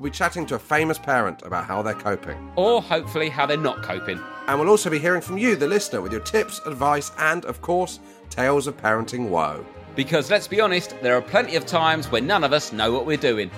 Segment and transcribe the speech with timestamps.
[0.00, 2.50] we'll be chatting to a famous parent about how they're coping.
[2.56, 4.18] Or hopefully how they're not coping.
[4.46, 7.60] And we'll also be hearing from you, the listener, with your tips, advice, and, of
[7.60, 9.64] course, tales of parenting woe.
[9.96, 13.04] Because let's be honest, there are plenty of times when none of us know what
[13.04, 13.50] we're doing.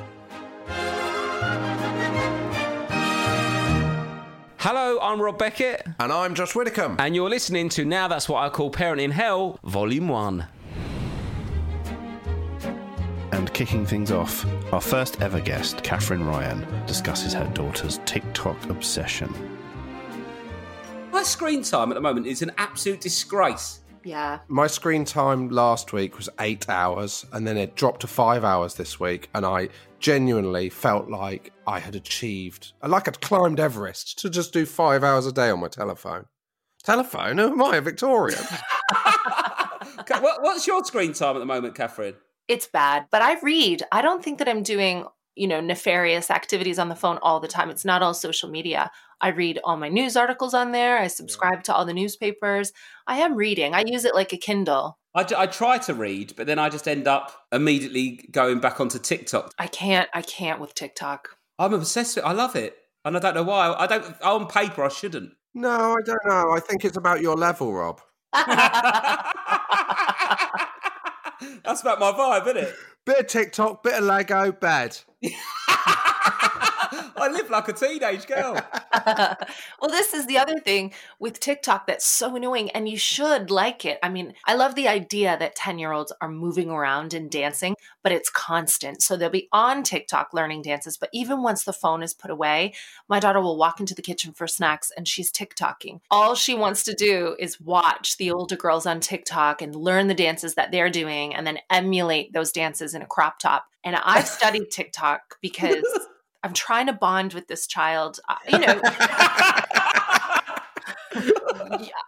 [4.59, 5.87] Hello, I'm Rob Beckett.
[6.01, 6.97] And I'm Josh Widdicombe.
[6.99, 10.47] And you're listening to Now That's What I Call Parenting Hell, Volume 1.
[13.43, 19.35] And kicking things off, our first ever guest, Katherine Ryan, discusses her daughter's TikTok obsession.
[21.11, 23.81] My screen time at the moment is an absolute disgrace.
[24.05, 24.39] Yeah.
[24.47, 28.75] My screen time last week was eight hours, and then it dropped to five hours
[28.75, 34.31] this week, and I genuinely felt like I had achieved, like I'd climbed Everest to
[34.31, 36.27] just do five hours a day on my telephone.
[36.85, 37.39] Telephone?
[37.39, 38.39] Who am I, a Victorian?
[40.09, 42.15] What's your screen time at the moment, Catherine?
[42.49, 43.83] It's bad, but I read.
[43.93, 47.49] I don't think that I'm doing, you know, nefarious activities on the phone all the
[47.49, 47.71] time.
[47.71, 48.91] It's not all social media.
[49.21, 50.99] I read all my news articles on there.
[50.99, 52.73] I subscribe to all the newspapers.
[53.07, 53.75] I am reading.
[53.75, 54.99] I use it like a Kindle.
[55.15, 58.99] I, I try to read, but then I just end up immediately going back onto
[58.99, 59.53] TikTok.
[59.59, 60.09] I can't.
[60.13, 61.37] I can't with TikTok.
[61.59, 62.25] I'm obsessed with.
[62.25, 62.29] it.
[62.29, 63.73] I love it, and I don't know why.
[63.79, 64.21] I don't.
[64.23, 65.33] On paper, I shouldn't.
[65.55, 66.53] No, I don't know.
[66.53, 68.01] I think it's about your level, Rob.
[71.65, 72.75] That's about my vibe, isn't it?
[73.05, 74.99] Bit of TikTok, bit of Lego, bed.
[77.17, 78.55] I live like a teenage girl.
[79.07, 83.85] well, this is the other thing with TikTok that's so annoying, and you should like
[83.85, 83.99] it.
[84.03, 87.77] I mean, I love the idea that 10 year olds are moving around and dancing,
[88.03, 89.03] but it's constant.
[89.03, 92.75] So they'll be on TikTok learning dances, but even once the phone is put away,
[93.09, 96.01] my daughter will walk into the kitchen for snacks and she's TikToking.
[96.11, 100.15] All she wants to do is watch the older girls on TikTok and learn the
[100.15, 103.67] dances that they're doing and then emulate those dances in a crop top.
[103.85, 105.85] And I've studied TikTok because
[106.43, 108.21] I'm trying to bond with this child.
[108.29, 108.81] Uh, you know,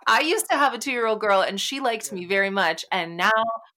[0.07, 2.85] I used to have a two year old girl and she liked me very much.
[2.91, 3.31] And now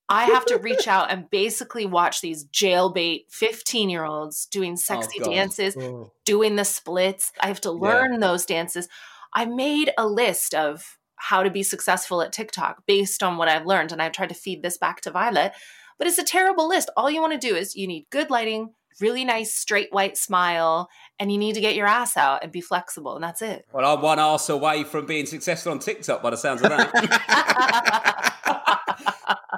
[0.09, 5.19] I have to reach out and basically watch these jailbait 15 year olds doing sexy
[5.21, 6.11] oh, dances, oh.
[6.25, 7.31] doing the splits.
[7.39, 8.19] I have to learn yeah.
[8.19, 8.87] those dances.
[9.33, 13.65] I made a list of how to be successful at TikTok based on what I've
[13.65, 13.91] learned.
[13.91, 15.53] And I tried to feed this back to Violet.
[15.97, 16.91] But it's a terrible list.
[16.95, 20.89] All you want to do is you need good lighting, really nice straight white smile
[21.19, 23.65] and you need to get your ass out and be flexible and that's it.
[23.71, 28.33] Well i'm one ass away from being successful on tiktok by the sounds of that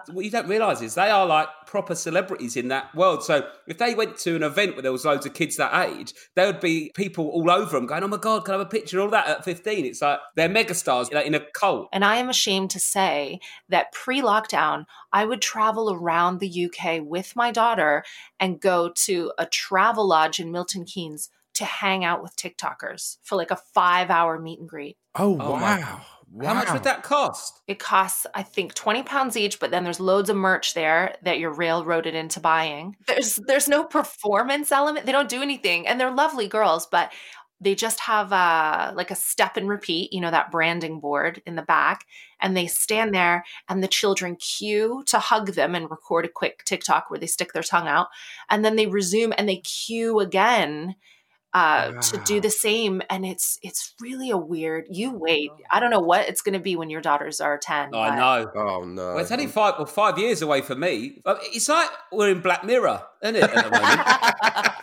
[0.07, 3.23] what you don't realise is they are like proper celebrities in that world.
[3.23, 6.13] So if they went to an event where there was loads of kids that age,
[6.35, 8.69] there would be people all over them going, "Oh my god, can I have a
[8.69, 9.85] picture?" All that at fifteen.
[9.85, 11.89] It's like they're megastars like in a cult.
[11.91, 13.39] And I am ashamed to say
[13.69, 18.03] that pre-lockdown, I would travel around the UK with my daughter
[18.39, 23.35] and go to a travel lodge in Milton Keynes to hang out with TikTokers for
[23.35, 24.97] like a five-hour meet and greet.
[25.15, 26.01] Oh, oh wow.
[26.31, 26.49] Wow.
[26.49, 27.61] How much would that cost?
[27.67, 31.39] It costs, I think, twenty pounds each, but then there's loads of merch there that
[31.39, 32.95] you're railroaded into buying.
[33.07, 35.05] There's there's no performance element.
[35.05, 37.11] They don't do anything, and they're lovely girls, but
[37.61, 41.55] they just have a like a step and repeat, you know, that branding board in
[41.55, 42.05] the back,
[42.39, 46.63] and they stand there, and the children queue to hug them and record a quick
[46.63, 48.07] TikTok where they stick their tongue out,
[48.49, 50.95] and then they resume and they queue again
[51.54, 54.86] uh, to do the same, and it's it's really a weird.
[54.90, 55.51] You wait.
[55.72, 57.94] I don't know what it's going to be when your daughters are ten.
[57.94, 58.51] I but- know.
[58.56, 59.07] Oh no!
[59.10, 61.22] Well, it's only five well, five years away for me.
[61.25, 63.44] It's like we're in Black Mirror, isn't it?
[63.44, 63.81] At the moment?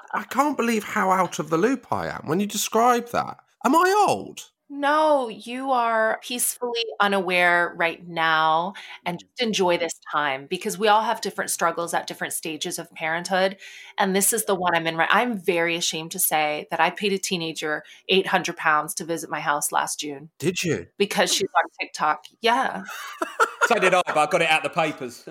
[0.12, 3.38] I can't believe how out of the loop I am when you describe that.
[3.64, 4.50] Am I old?
[4.72, 8.74] No, you are peacefully unaware right now
[9.04, 9.20] and mm.
[9.20, 13.56] just enjoy this time because we all have different struggles at different stages of parenthood.
[13.98, 15.08] And this is the one I'm in right.
[15.10, 19.40] I'm very ashamed to say that I paid a teenager 800 pounds to visit my
[19.40, 20.86] house last June Did you?
[20.98, 22.26] because she's on TikTok.
[22.40, 22.84] Yeah.
[23.66, 25.16] so did I, but I got it out the papers.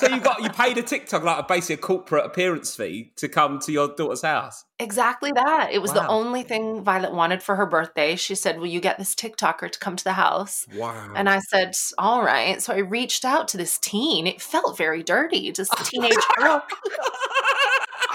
[0.00, 3.28] so you got you paid a TikTok like a basically a corporate appearance fee to
[3.28, 4.64] come to your daughter's house.
[4.80, 5.70] Exactly that.
[5.72, 8.14] It was the only thing Violet wanted for her birthday.
[8.14, 10.66] She said, Will you get this TikToker to come to the house?
[10.72, 11.12] Wow.
[11.16, 12.62] And I said, All right.
[12.62, 14.28] So I reached out to this teen.
[14.28, 16.62] It felt very dirty, just a teenage girl.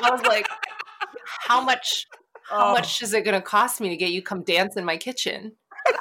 [0.03, 0.47] I was like,
[1.47, 2.07] How much
[2.49, 2.71] how Oh.
[2.73, 5.53] much is it gonna cost me to get you come dance in my kitchen?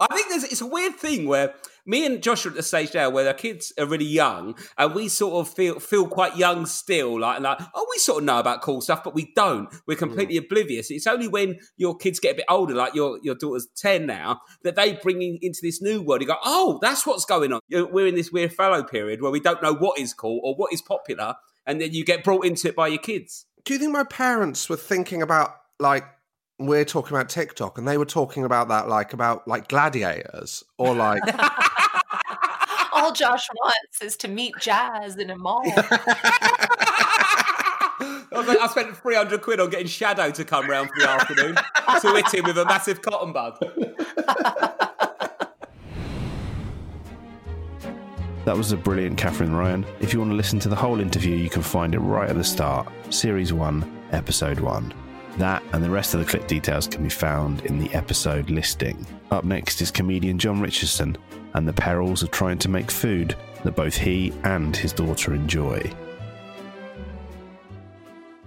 [0.00, 2.94] I think there's it's a weird thing where me and Josh are at the stage
[2.94, 6.66] now where our kids are really young and we sort of feel feel quite young
[6.66, 9.68] still, like like oh we sort of know about cool stuff, but we don't.
[9.86, 10.00] We're hmm.
[10.00, 10.90] completely oblivious.
[10.90, 14.40] It's only when your kids get a bit older, like your your daughter's ten now,
[14.62, 16.22] that they bring in, into this new world.
[16.22, 17.60] You go, oh, that's what's going on.
[17.70, 20.72] We're in this weird fallow period where we don't know what is cool or what
[20.72, 21.34] is popular,
[21.66, 23.46] and then you get brought into it by your kids.
[23.64, 26.04] Do you think my parents were thinking about like
[26.58, 30.94] we're talking about TikTok and they were talking about that like about like gladiators or
[30.94, 31.22] like
[32.92, 35.62] All Josh wants is to meet Jazz in a mall.
[38.04, 41.54] I spent- I spent 300 quid on getting Shadow to come round for the afternoon
[41.56, 43.58] to hit him with a massive cotton bud.
[48.44, 49.86] That was a brilliant Katherine Ryan.
[50.00, 52.34] If you want to listen to the whole interview, you can find it right at
[52.36, 54.92] the start, Series 1, Episode 1.
[55.38, 59.06] That and the rest of the clip details can be found in the episode listing.
[59.30, 61.16] Up next is comedian Jon Richardson
[61.54, 63.34] and the perils of trying to make food
[63.64, 65.90] that both he and his daughter enjoy.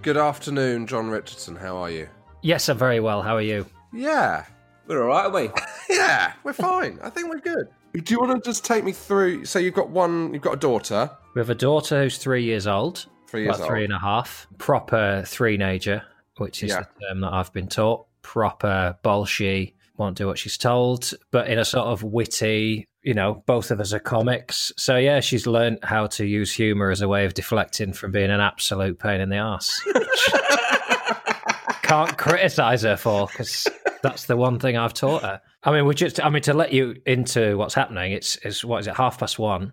[0.02, 1.56] Good afternoon, Jon Richardson.
[1.56, 2.08] How are you?
[2.42, 3.22] Yes, I'm very well.
[3.22, 3.66] How are you?
[3.92, 4.44] Yeah.
[4.86, 5.60] We're all right, aren't we?
[5.96, 6.98] Yeah, we're fine.
[7.00, 7.68] I think we're good.
[7.94, 9.44] Do you want to just take me through?
[9.44, 12.66] So you've got one, you've got a daughter, We have a daughter who's three years
[12.66, 13.70] old, three years about old.
[13.70, 16.02] three and a half, proper three-nager,
[16.38, 16.84] which is Yeah.
[17.00, 18.06] the term that I've been taught.
[18.22, 23.42] Proper bolshy, won't do what she's told, but in a sort of witty, you know,
[23.46, 24.72] both of us are comics.
[24.76, 28.30] So yeah, she's learned how to use humour as a way of deflecting from being
[28.30, 29.80] an absolute pain in the ass.
[31.82, 33.66] Can't criticise her for because
[34.02, 35.40] that's the one thing I've taught her.
[35.62, 38.78] I mean, we just, I mean, to let you into what's happening, it's, it's what
[38.80, 39.72] is it, half past one.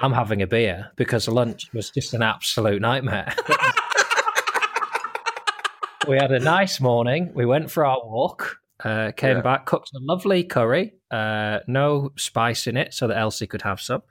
[0.00, 3.32] I'm having a beer because lunch was just an absolute nightmare.
[6.08, 7.30] we had a nice morning.
[7.34, 9.42] We went for our walk, uh, came Yeah.
[9.42, 13.80] back, cooked a lovely curry, uh, no spice in it, so that Elsie could have
[13.80, 14.02] some.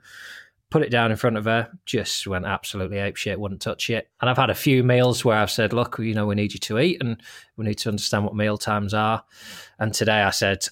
[0.70, 4.08] Put it down in front of her, just went absolutely ape shit, wouldn't touch it.
[4.20, 6.58] And I've had a few meals where I've said, look, you know, we need you
[6.60, 7.20] to eat and
[7.56, 9.22] we need to understand what meal times are.
[9.78, 10.66] And today I said,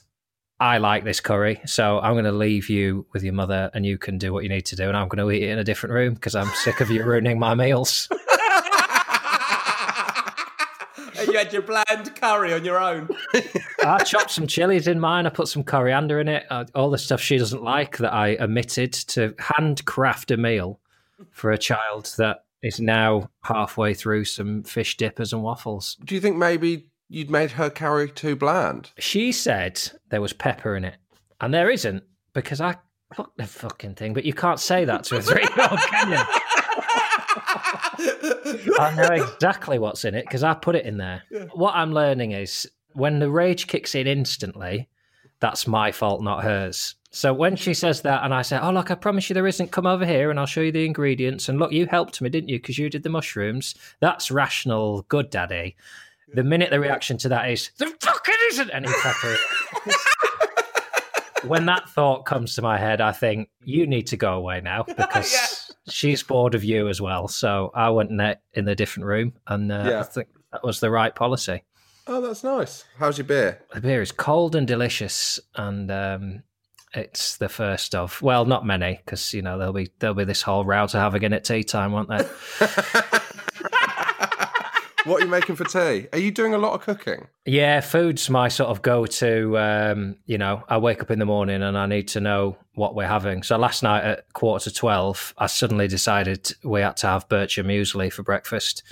[0.59, 3.99] I like this curry, so I'm going to leave you with your mother and you
[3.99, 4.89] can do what you need to do.
[4.89, 7.05] And I'm going to eat it in a different room because I'm sick of you
[7.05, 8.09] ruining my meals.
[11.23, 13.09] and you had your bland curry on your own.
[13.85, 15.27] I chopped some chilies in mine.
[15.27, 16.45] I put some coriander in it.
[16.51, 20.81] Uh, all the stuff she doesn't like that I omitted to handcraft a meal
[21.31, 25.97] for a child that is now halfway through some fish dippers and waffles.
[26.05, 28.91] Do you think maybe you'd made her curry too bland?
[28.99, 30.97] She said there was pepper in it,
[31.41, 32.77] and there isn't because I
[33.15, 34.15] fuck the fucking thing.
[34.15, 36.19] But you can't say that to a three-year-old, can you?
[38.79, 41.23] I know exactly what's in it because I put it in there.
[41.53, 44.89] What I'm learning is when the rage kicks in instantly,
[45.41, 46.95] that's my fault, not hers.
[47.11, 49.71] So when she says that, and I say, "Oh look, I promise you there isn't.
[49.71, 52.49] Come over here, and I'll show you the ingredients." And look, you helped me, didn't
[52.49, 52.59] you?
[52.59, 53.75] Because you did the mushrooms.
[54.01, 55.77] That's rational, good daddy.
[56.33, 59.37] The minute the reaction to that is, "There fucking isn't any pepper."
[61.47, 64.83] when that thought comes to my head, I think you need to go away now
[64.85, 67.29] because she's bored of you as well.
[67.29, 68.11] So I went
[68.55, 70.01] in the different room, and uh, Yeah.
[70.01, 71.65] I think that was the right policy.
[72.07, 72.85] Oh, that's nice.
[72.99, 73.61] How's your beer?
[73.75, 76.43] The beer is cold and delicious, and um,
[76.95, 80.43] it's the first of well, not many because you know there'll be there'll be this
[80.43, 82.29] whole row to have again at tea time, won't there?
[85.05, 86.07] What are you making for tea?
[86.13, 87.27] Are you doing a lot of cooking?
[87.45, 89.59] Yeah, food's my sort of go to.
[89.59, 92.95] Um, you know, I wake up in the morning and I need to know what
[92.95, 93.43] we're having.
[93.43, 97.65] So last night at quarter to 12, I suddenly decided we had to have bircher
[97.65, 98.83] muesli for breakfast.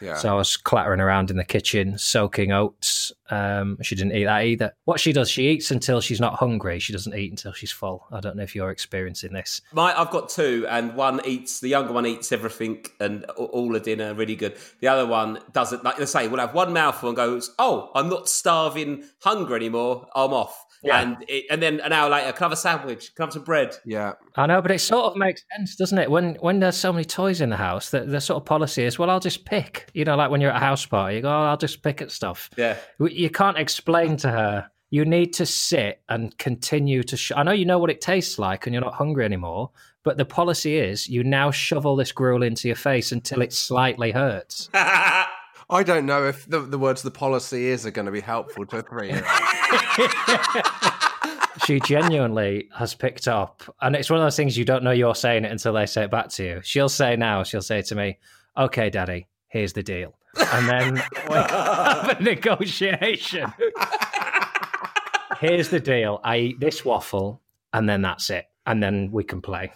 [0.00, 0.16] Yeah.
[0.16, 3.12] So I was clattering around in the kitchen, soaking oats.
[3.30, 4.74] Um, she didn't eat that either.
[4.84, 6.80] What she does, she eats until she's not hungry.
[6.80, 8.06] She doesn't eat until she's full.
[8.10, 9.60] I don't know if you're experiencing this.
[9.72, 11.60] My, I've got two, and one eats.
[11.60, 14.56] The younger one eats everything and all the dinner, really good.
[14.80, 15.84] The other one doesn't.
[15.84, 20.06] Like I say, will have one mouthful and goes, "Oh, I'm not starving, hungry anymore.
[20.14, 21.00] I'm off." Yeah.
[21.00, 23.14] And it, and then an hour later, can I have a sandwich?
[23.14, 23.76] Can I have some bread?
[23.84, 24.12] yeah.
[24.36, 26.10] I know, but it sort of makes sense, doesn't it?
[26.10, 28.98] When when there's so many toys in the house, the, the sort of policy is,
[28.98, 29.90] well, I'll just pick.
[29.94, 32.00] You know, like when you're at a house party, you go, oh, I'll just pick
[32.00, 32.50] at stuff.
[32.56, 32.76] Yeah.
[33.00, 34.70] You can't explain to her.
[34.90, 37.16] You need to sit and continue to.
[37.16, 39.70] Sh- I know you know what it tastes like, and you're not hungry anymore.
[40.04, 44.12] But the policy is, you now shovel this gruel into your face until it slightly
[44.12, 44.70] hurts.
[45.70, 48.64] I don't know if the, the words the policy is are going to be helpful
[48.66, 50.10] to a three year old.
[51.66, 55.14] she genuinely has picked up, and it's one of those things you don't know you're
[55.14, 56.60] saying it until they say it back to you.
[56.62, 58.18] She'll say now, she'll say to me,
[58.56, 60.14] "Okay, Daddy, here's the deal,"
[60.52, 60.94] and then
[61.28, 63.52] we have a negotiation.
[65.38, 67.42] here's the deal: I eat this waffle,
[67.74, 69.70] and then that's it, and then we can play.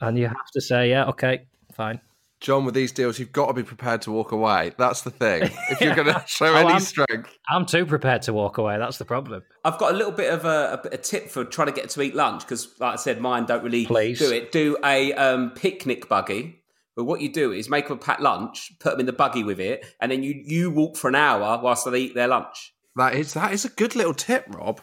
[0.00, 2.00] And you have to say, "Yeah, okay, fine."
[2.40, 4.72] Jon, with these deals, you've got to be prepared to walk away.
[4.76, 5.44] That's the thing.
[5.70, 7.36] If you're going to show Oh, any I'm- strength.
[7.48, 8.76] I'm too prepared to walk away.
[8.78, 9.42] That's the problem.
[9.64, 12.02] I've got a little bit of a, a, a tip for trying to get to
[12.02, 14.18] eat lunch because, like I said, mine don't really Please.
[14.18, 14.52] do it.
[14.52, 16.62] Do a um, picnic buggy.
[16.94, 19.44] But what you do is make them a packed lunch, put them in the buggy
[19.44, 22.72] with it, and then you you walk for an hour whilst they eat their lunch.
[22.96, 24.80] That is that is a good little tip, Rob.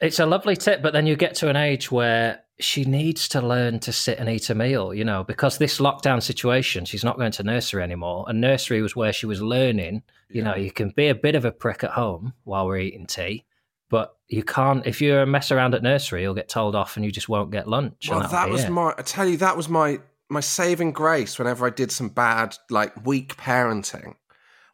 [0.00, 3.40] It's a lovely tip, but then you get to an age where she needs to
[3.40, 7.18] learn to sit and eat a meal, you know, because this lockdown situation, she's not
[7.18, 8.24] going to nursery anymore.
[8.28, 11.44] And nursery was where she was learning, you know, you can be a bit of
[11.44, 13.44] a prick at home while we're eating tea,
[13.90, 17.04] but you can't, if you're a mess around at nursery, you'll get told off and
[17.04, 18.08] you just won't get lunch.
[18.08, 18.70] and Well, that was it.
[18.70, 18.94] my.
[18.96, 21.38] I tell you, that was my my saving grace.
[21.38, 24.14] Whenever I did some bad, like weak parenting,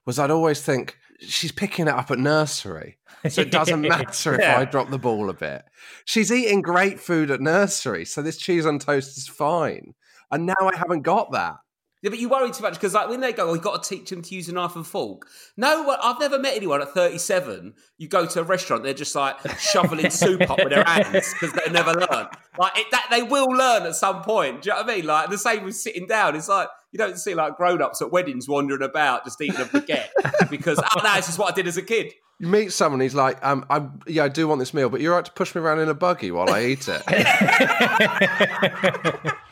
[0.06, 2.98] was I'd always think she's picking it up at nursery,
[3.28, 5.64] so it doesn't matter if I drop the ball a bit.
[6.04, 9.94] She's eating great food at nursery, so this cheese on toast is fine.
[10.30, 11.56] And now I haven't got that.
[12.02, 13.88] Yeah, but you worry too much because, like, when they go, "Oh, you got to
[13.88, 16.92] teach them to use a knife and fork." No, one- I've never met anyone at
[16.92, 17.74] thirty-seven.
[17.96, 21.52] You go to a restaurant, they're just like shoveling soup up with their hands because
[21.52, 22.26] they never learn.
[22.58, 24.62] Like it, that, they will learn at some point.
[24.62, 25.06] Do you know what I mean?
[25.06, 26.34] Like the same with sitting down.
[26.34, 30.08] It's like you don't see like grown-ups at weddings wandering about just eating a baguette
[30.50, 32.12] because oh no, is what I did as a kid.
[32.40, 35.14] You meet someone, he's like, um, I, yeah, I do want this meal, but you're
[35.14, 37.02] right to push me around in a buggy while I eat it.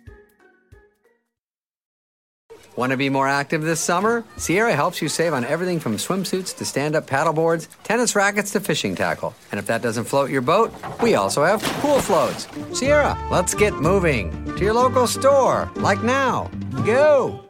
[2.77, 4.23] Want to be more active this summer?
[4.37, 8.61] Sierra helps you save on everything from swimsuits to stand up paddleboards, tennis rackets to
[8.61, 9.35] fishing tackle.
[9.51, 12.47] And if that doesn't float your boat, we also have pool floats.
[12.71, 16.49] Sierra, let's get moving to your local store, like now.
[16.85, 17.43] Go!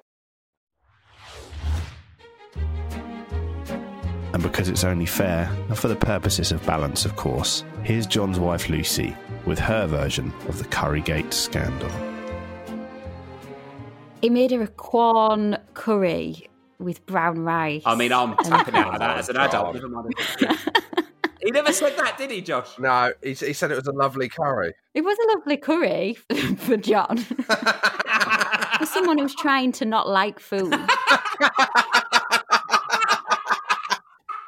[4.34, 8.40] And because it's only fair, and for the purposes of balance, of course, here's Jon's
[8.40, 12.11] wife Lucy with her version of the Currygate scandal.
[14.22, 16.48] He made her a corn curry
[16.80, 17.84] with brown rice.
[17.86, 19.76] I mean, I'm and- tapping out of that as an adult.
[19.76, 20.14] Never mind.
[20.20, 20.58] as a kid.
[21.42, 22.78] he never said that, did he, Josh?
[22.80, 24.74] no, he, he said it was a lovely curry.
[24.94, 26.14] It was a lovely curry
[26.58, 27.18] for Jon.
[28.78, 30.74] for someone who's trying to not like food.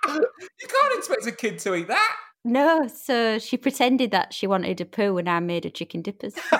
[0.06, 2.16] You can't expect a kid to eat that.
[2.46, 6.34] No, so she pretended that she wanted a poo and I made her chicken dippers.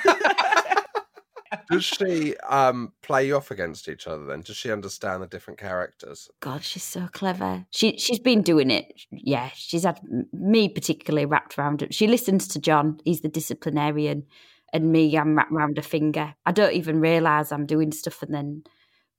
[1.70, 4.42] Does she um, play you off against each other then?
[4.42, 6.30] Does she understand the different characters?
[6.40, 7.66] God, she's so clever.
[7.72, 8.94] She she's been doing it.
[9.12, 10.00] Yeah, she's had
[10.32, 11.94] me particularly wrapped around it.
[11.94, 13.00] She listens to Jon.
[13.06, 14.26] He's the disciplinarian,
[14.72, 16.36] and me, I'm wrapped around her finger.
[16.46, 18.64] I don't even realise I'm doing stuff, and then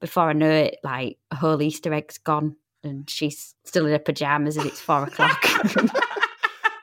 [0.00, 3.98] before I know it, like a whole Easter egg's gone, and she's still in her
[3.98, 5.44] pajamas, and it's four o'clock.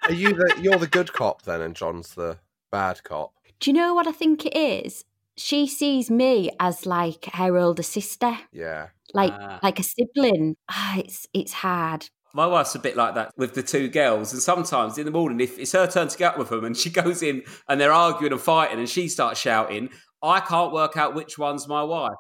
[0.08, 2.40] Are you the you're the good cop then, and Jon's the
[2.72, 3.34] bad cop?
[3.60, 5.06] Do you know what I think it is?
[5.38, 8.88] She sees me as like her older sister, Yeah.
[9.14, 9.60] like Ah.
[9.64, 10.56] like a sibling.
[10.70, 12.10] Ah, it's it's hard.
[12.34, 15.40] My wife's a bit like that with the two girls, and sometimes in the morning,
[15.42, 17.92] if it's her turn to get up with them, and she goes in and they're
[17.94, 19.90] arguing and fighting, and she starts shouting,
[20.24, 22.14] I can't work out which one's my wife.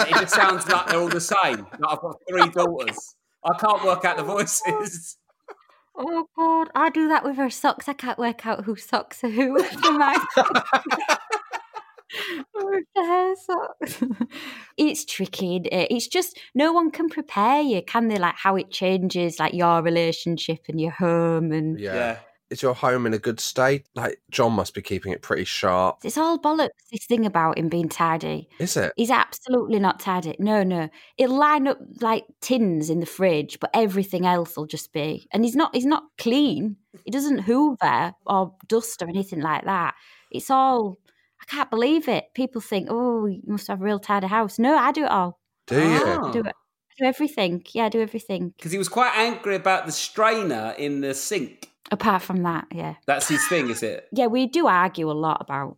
[0.00, 1.66] it just sounds like they're all the same.
[1.78, 3.14] Like I've got three daughters.
[3.44, 5.16] I can't work out the voices.
[5.96, 7.86] Oh God, I do that with her socks.
[7.88, 9.58] I can't work out whose socks are who.
[12.52, 14.02] for my hair socks.
[14.76, 15.56] it's tricky.
[15.56, 15.88] it?
[15.90, 18.18] It's just no one can prepare you, can they?
[18.18, 21.94] Like how it changes, like your relationship and your home, and Yeah.
[21.94, 22.18] Yeah.
[22.50, 23.86] Is your home in a good state?
[23.94, 26.00] Like Jon must be keeping it pretty sharp.
[26.04, 26.68] it's all bollocks.
[26.90, 28.46] This thing about him being tidy.
[28.58, 28.92] Is it?
[28.94, 30.36] He's absolutely not tidy.
[30.38, 30.90] No, no.
[31.16, 35.26] He'll line up like tins in the fridge, but everything else will just be.
[35.32, 35.74] And he's not.
[35.74, 36.76] He's not clean.
[37.06, 39.94] He doesn't hoover or dust or anything like that.
[40.30, 40.98] It's all.
[41.52, 42.32] I can't believe it.
[42.34, 44.58] People think, oh, you must have a real tidy house.
[44.58, 45.38] No, I do it all.
[45.66, 46.00] Do you?
[46.02, 46.28] Ah.
[46.28, 46.54] I do it.
[46.98, 47.62] Do everything.
[47.74, 48.54] Yeah, I do everything.
[48.56, 51.70] Because he was quite angry about the strainer in the sink.
[51.90, 52.94] Apart from that, yeah.
[53.06, 54.08] That's his thing, is it?
[54.12, 55.76] Yeah, we do argue a lot about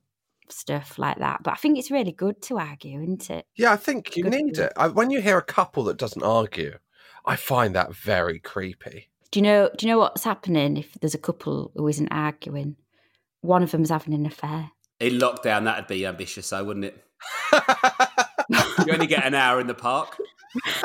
[0.49, 3.47] stuff like that, but I think it's really good to argue, isn't it?
[3.57, 4.73] Yeah, I think you Good need it.
[4.77, 6.79] I, when you hear a couple that doesn't argue,
[7.25, 9.09] I find that very creepy.
[9.31, 9.71] Do you know?
[9.77, 12.77] Do you know what's happening if there's a couple who isn't arguing?
[13.41, 14.71] One of them's having an affair.
[15.01, 17.05] In lockdown, that'd be ambitious, though, wouldn't it?
[18.87, 20.17] you only get an hour in the park.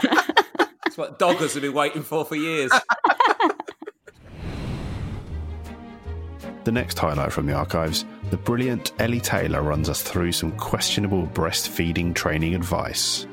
[0.01, 2.71] That's what doggers have been waiting for for years.
[6.63, 11.25] The next highlight from the archives the brilliant Ellie Taylor runs us through some questionable
[11.27, 13.25] breastfeeding training advice.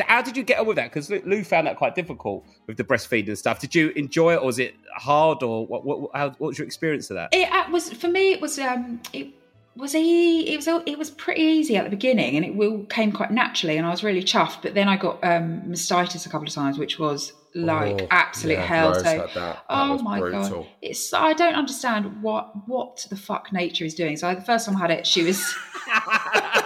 [0.00, 0.92] How did you get on with that?
[0.92, 3.60] Because Lou found that quite difficult with the breastfeeding and stuff.
[3.60, 5.84] Did you enjoy it, or was it hard, or what?
[5.84, 7.30] What, how, what was your experience of that?
[7.32, 8.32] It uh, was for me.
[8.32, 9.28] It was um, it
[9.76, 13.12] was e- it was it was pretty easy at the beginning, and it all came
[13.12, 14.62] quite naturally, and I was really chuffed.
[14.62, 18.54] But then I got um, mastitis a couple of times, which was like Oh, absolute
[18.54, 18.94] yeah, hell.
[18.94, 19.34] So, that.
[19.34, 20.48] That oh was my brutal.
[20.48, 24.16] god, it's I don't understand what what the fuck nature is doing.
[24.16, 25.54] So the first time I had it, she was.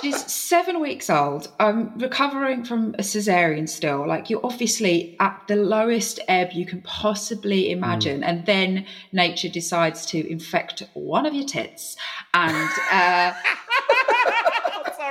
[0.00, 1.48] She's seven weeks old.
[1.58, 4.06] I'm recovering from a cesarean still.
[4.06, 10.06] Like you're obviously at the lowest ebb you can possibly imagine, and then nature decides
[10.06, 11.96] to infect one of your tits,
[12.32, 13.32] and uh,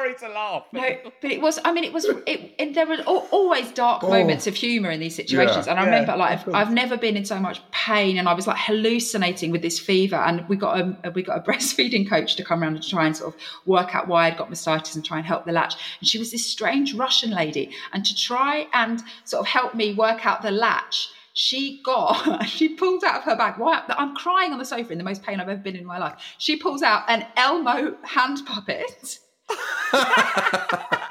[0.03, 0.65] Sorry to laugh.
[0.73, 1.59] no, but it was.
[1.63, 2.05] I mean, it was.
[2.27, 4.09] It, and there were always dark oh.
[4.09, 5.71] moments of humour in these situations, Yeah.
[5.71, 8.33] and I Yeah, remember like I've, I've never been in so much pain, and I
[8.33, 10.17] was like hallucinating with this fever.
[10.17, 13.15] And we got a we got a breastfeeding coach to come around and try and
[13.15, 15.75] sort of work out why I'd got mastitis and try and help the latch.
[16.01, 19.93] And she was this strange Russian lady, and to try and sort of help me
[19.93, 21.09] work out the latch.
[21.35, 23.55] She got, she pulled out of her bag.
[23.57, 23.81] Why?
[23.89, 26.13] I'm crying on the sofa in the most pain I've ever been in my life.
[26.37, 29.17] She pulls out an Elmo hand puppet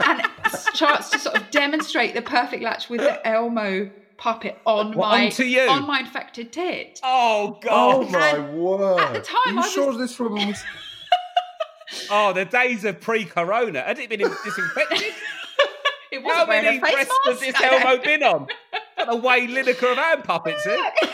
[0.04, 5.08] and starts to sort of demonstrate the perfect latch with the Elmo puppet on What,
[5.10, 5.62] my onto you?
[5.68, 7.00] on my infected tit.
[7.02, 7.70] Oh god!
[7.72, 8.12] Oh god!
[8.12, 9.00] my word!
[9.00, 10.62] At the time, Are you I was- this was?
[12.10, 13.82] Oh, the days of pre-corona.
[13.82, 15.12] Had it been disinfected?
[16.10, 18.46] It How many a breasts has this Elmo been on?
[18.98, 20.70] Got a Wayne Lineker of hand puppets eh?
[20.70, 20.92] here.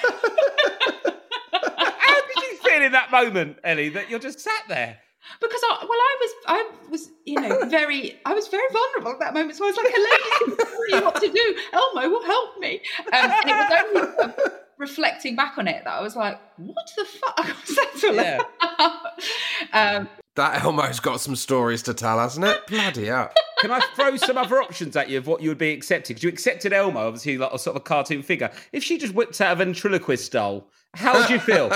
[1.53, 4.99] How did you feel in that moment, Ellie, that you're just sat there?
[5.41, 9.21] Because I, well, I was, I was, you know, very, I was very vulnerable at
[9.21, 9.57] that moment.
[9.57, 11.57] So I was like, "Hello, tell you what to do.
[11.73, 12.81] Elmo will help me."
[13.13, 16.91] Um, and it was only uh, reflecting back on it that I was like, "What
[16.97, 19.97] the fuck was that all Yeah.
[19.99, 22.67] um, That Elmo's got some stories to tell, hasn't it?
[22.67, 23.31] Bloody hell!
[23.61, 26.15] Can I throw some other options at you of what you would be accepting?
[26.15, 28.51] Because you accepted Elmo, obviously, like a sort of a cartoon figure.
[28.73, 31.71] If she just whipped out a ventriloquist doll, how would you feel?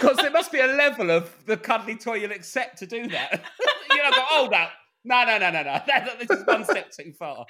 [0.00, 3.42] Because there must be a level of the cuddly toy you'll accept to do that.
[3.90, 4.70] you know, not going, hold up.
[5.08, 5.80] No, no, no, no, no.
[5.86, 7.46] That- this is one step too far.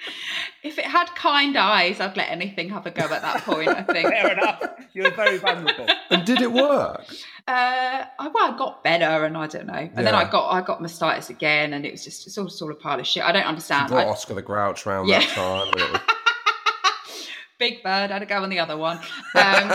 [0.63, 3.67] if it had kind eyes, I'd let anything have a go at that point.
[3.69, 4.07] I think.
[4.09, 4.61] Fair enough.
[4.93, 5.87] You're very vulnerable.
[6.11, 7.03] And did it work?
[7.47, 9.73] Uh, I, well, I got better, and I don't know.
[9.95, 12.71] And then I got I got mastitis again, and it was just it's all sort
[12.71, 13.23] of pile of shit.
[13.23, 13.89] I don't understand.
[13.89, 15.19] Brought I- Oscar the Grouch round Yeah.
[15.21, 15.67] that time.
[15.81, 16.01] and was-
[17.59, 18.97] Big Bird had to go on the other one.
[19.33, 19.71] Um,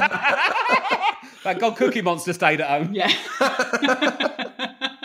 [1.44, 2.94] That God Cookie Monster stayed at home.
[2.94, 3.12] yeah.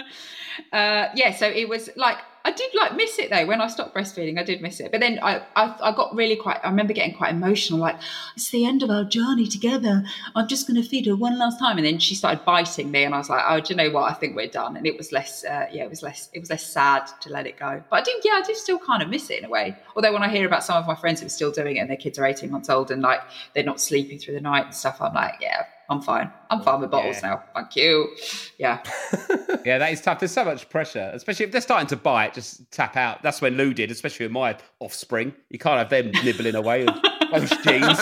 [0.72, 3.94] uh, yeah, so it was like I did like miss it though when I stopped
[3.94, 4.40] breastfeeding.
[4.40, 6.62] I did miss it, but then I, I I got really quite.
[6.64, 7.78] I remember getting quite emotional.
[7.78, 7.98] Like
[8.38, 10.06] it's the end of our journey together.
[10.34, 13.04] I'm just going to feed her one last time, and then she started biting me,
[13.04, 14.10] and I was like, oh, do you know what?
[14.10, 14.78] I think we're done.
[14.78, 15.44] And it was less.
[15.44, 16.30] Uh, yeah, it was less.
[16.32, 17.84] It was less sad to let it go.
[17.90, 18.14] But I do.
[18.24, 19.76] Yeah, I do still kind of miss it in a way.
[19.98, 21.90] Although when I hear about some of my friends who are still doing it and
[21.90, 23.20] their kids are 18 months old and like
[23.56, 26.30] they're not sleeping through the night and stuff, I'm like, yeah, I'm fine.
[26.50, 27.30] I'm fine with bottles Yeah.
[27.30, 27.44] now.
[27.56, 28.10] Thank you.
[28.58, 28.84] Yeah.
[29.66, 30.20] Yeah, that is tough.
[30.20, 33.22] There's so much pressure, especially if they're starting to bite, just tap out.
[33.22, 35.34] That's when Lou did, especially with my offspring.
[35.50, 36.96] You can't have them nibbling away with
[37.34, 38.00] those genes.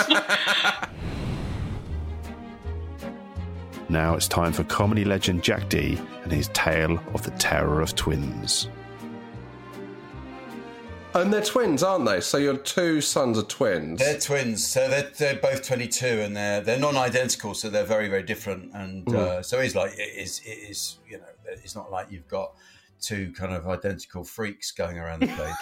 [3.88, 7.96] Now it's time for comedy legend Jack Dee and his tale of the terror of
[7.96, 8.68] twins.
[11.16, 12.20] And they're twins, aren't they?
[12.20, 13.98] So your two sons are twins.
[13.98, 18.22] They're twins, so they're, they're both 22, and they're they're non-identical, so they're very very
[18.22, 18.70] different.
[18.74, 22.28] And uh, so it's like, it is it is you know, it's not like you've
[22.28, 22.52] got
[23.00, 25.54] two kind of identical freaks going around the place.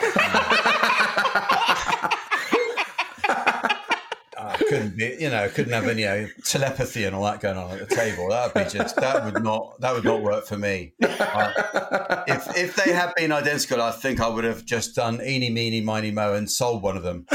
[4.65, 7.57] I couldn't be, you know, couldn't have any you know, telepathy and all that going
[7.57, 8.29] on at the table.
[8.31, 10.93] That would be just that would not that would not work for me.
[11.03, 11.53] Uh,
[12.27, 15.81] if if they had been identical, I think I would have just done eeny meeny
[15.81, 17.27] miny mo and sold one of them.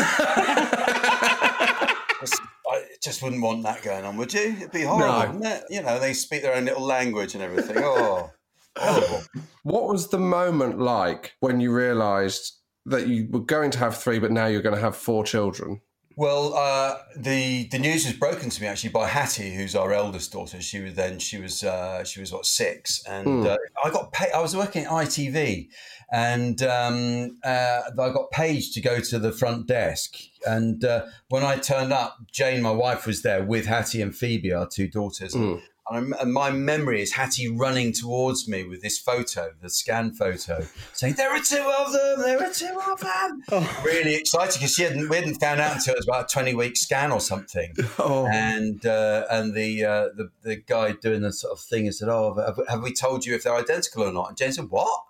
[2.72, 4.56] I just wouldn't want that going on, would you?
[4.58, 5.50] It'd be horrible, No.
[5.50, 5.64] it?
[5.70, 7.78] You know, they speak their own little language and everything.
[7.80, 8.30] Oh,
[8.78, 9.24] horrible.
[9.64, 12.54] What was the moment like when you realised
[12.86, 15.82] that you were going to have three, but now you're going to have four children?
[16.20, 20.34] Well, uh, the the news was broken to me actually by Hattie, who's our eldest
[20.34, 20.62] daughter.
[20.62, 23.48] She was then she was uh, she was what six, and Hmm.
[23.48, 23.56] uh,
[23.86, 24.34] I got paid.
[24.34, 25.70] I was working at ITV,
[26.12, 30.18] and um, uh, I got paged to go to the front desk.
[30.46, 34.52] And uh, when I turned up, Jane, my wife, was there with Hattie and Phoebe,
[34.52, 35.34] our two daughters.
[35.34, 35.56] Hmm.
[35.92, 40.66] And, and my memory is Hattie running towards me with this photo, the scan photo,
[40.94, 42.22] saying, "There are two of them.
[42.22, 45.94] There are two of them." Really excited because she hadn't we hadn't found out until
[45.94, 47.74] it was about a twenty week scan or something.
[47.98, 48.28] Oh.
[48.28, 52.10] And uh, and the, uh, the the guy doing the sort of thing has said,
[52.10, 55.04] "Oh, have, have we told you if they're identical or not?" And Jane said, "What?"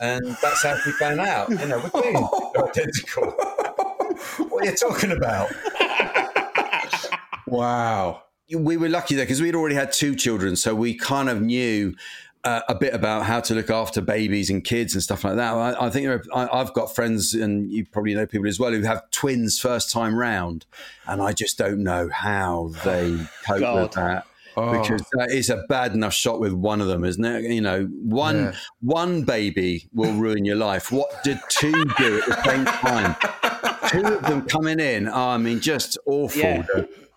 [0.00, 1.50] And that's how we found out.
[1.50, 3.30] You know, we're doing they're identical.
[4.48, 5.50] what are you talking about?
[7.50, 8.22] Wow.
[8.56, 11.94] We were lucky there because we'd already had two children, so we kind of knew
[12.44, 15.52] uh, a bit about how to look after babies and kids and stuff like that.
[15.54, 18.58] I, I think there are, I, I've got friends, and you probably know people as
[18.58, 20.64] well, who have twins first time round,
[21.06, 23.82] and I just don't know how they cope God.
[23.82, 24.26] with that.
[24.56, 24.80] Oh.
[24.80, 27.44] Because that is a bad enough shot with one of them, isn't it?
[27.44, 28.52] You know, one Yeah.
[28.80, 30.90] one baby will ruin your life.
[30.90, 33.14] What did two do at the same time?
[33.90, 35.08] two of them coming in.
[35.08, 36.40] Oh, I mean, just awful.
[36.40, 36.64] Yeah.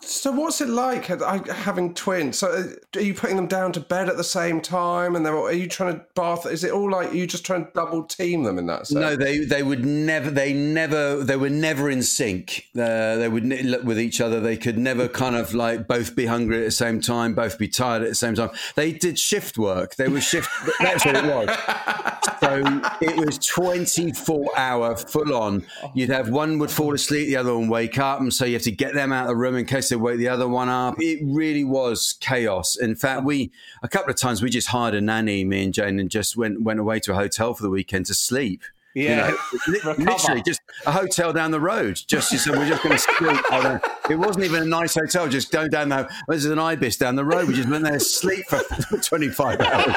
[0.06, 2.38] So what's it like having twins?
[2.38, 5.36] So uh, are you putting them down to bed at the same time, and they're
[5.36, 6.46] are you trying to bath?
[6.46, 9.00] Is it all like you just trying to double team them in that sense?
[9.00, 10.30] No, they they would never.
[10.30, 11.24] They never.
[11.24, 12.68] They were never in sync.
[12.76, 14.40] Uh, they would ne- look with each other.
[14.40, 17.68] They could never kind of like both be hungry at the same time, both be
[17.68, 18.52] tired at the same time.
[18.76, 19.96] They did shift work.
[19.96, 20.50] They were shift.
[20.80, 21.48] that's what it was.
[22.54, 25.66] So it was twenty four hour full on.
[25.94, 28.62] You'd have one would fall asleep, the other one wake up, and so you have
[28.64, 30.96] to get them out of the room in case they wake the other one up.
[31.00, 32.76] It really was chaos.
[32.76, 36.00] In fact, we a couple of times we just hired a nanny, me and Jane,
[36.00, 38.62] and just went went away to a hotel for the weekend to sleep.
[38.94, 39.34] You Yeah.
[39.76, 42.00] know, literally just a hotel down the road.
[42.06, 43.82] Just you said we're just going to sleep.
[44.10, 45.30] It wasn't even a nice hotel.
[45.30, 46.10] Just going down the.
[46.28, 47.48] This is an ibis down the road.
[47.48, 48.60] We just went there to sleep for
[49.02, 49.96] twenty five hours.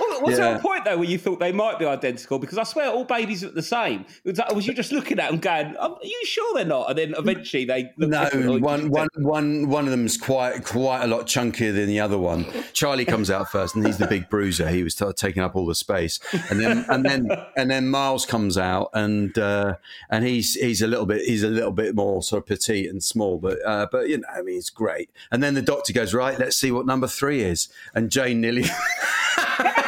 [0.00, 2.38] Oh, was there a point though where you thought they might be identical?
[2.38, 4.04] Because I swear all babies are the same.
[4.24, 6.98] Was, like, was you just looking at them going, "Are you sure they're not?" And
[6.98, 10.64] then eventually they look No, different, or you one, one, one, one of them's quite
[10.64, 12.46] quite a lot chunkier than the other one.
[12.72, 14.68] Charlie comes out first, and he's the big bruiser.
[14.68, 18.26] He was t- taking up all the space, and then and then and then Miles
[18.26, 19.76] comes out, and uh,
[20.10, 23.02] and he's he's a little bit he's a little bit more sort of petite and
[23.02, 25.10] small, but uh, but you know, I mean, it's great.
[25.30, 28.64] And then the doctor goes, right, let's see what number three is, and Jane nearly.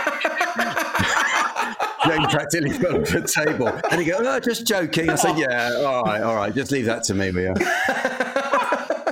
[2.10, 3.68] Jane practically fell off the table.
[3.90, 5.10] And he goes, oh, just joking.
[5.10, 7.54] I said, yeah, all right, all right, just leave that to me, you?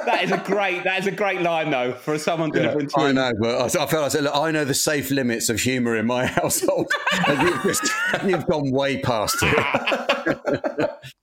[0.08, 3.32] that is a great that is a great line though for someone delivering I know,
[3.38, 6.06] but I, I felt I said, look, I know the safe limits of humour in
[6.06, 6.90] my household.
[7.26, 7.92] and you've, just,
[8.24, 10.14] you've gone way past it.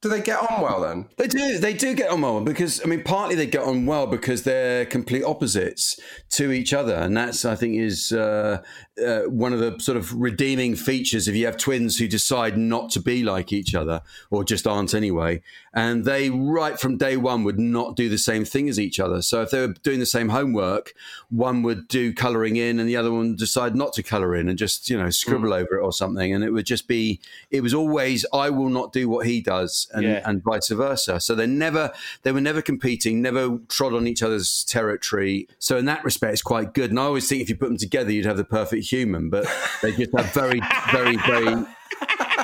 [0.02, 1.08] Do they get on well then?
[1.18, 1.58] They do.
[1.58, 4.86] They do get on well because I mean, partly they get on well because they're
[4.86, 6.00] complete opposites
[6.32, 8.62] to each other, and that's I think is uh,
[9.04, 12.90] uh, one of the sort of redeeming features if you have twins who decide not
[12.92, 15.42] to be like each other or just aren't anyway,
[15.74, 19.22] and they right from day one would not do the same thing as each other.
[19.22, 20.94] So if they were doing the same homework,
[21.30, 24.50] one would do colouring in, and the other one would decide not to colour in
[24.50, 27.20] and just you know scribble over it or something, and it would just be.
[27.52, 30.22] It was always I will not do what he does, and Yeah.
[30.26, 31.20] and vice versa.
[31.20, 31.92] So they never
[32.24, 35.48] they were never competing, never trod on each other's territory.
[35.60, 36.90] So in that respect, it's quite good.
[36.92, 39.46] And I always think if you put them together, you'd have the perfect human, but
[39.82, 41.66] they just have very, very, very,